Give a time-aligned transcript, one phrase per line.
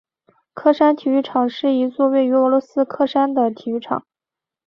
[0.55, 4.03] 喀山体育场是一座位于俄罗斯喀山的体育场。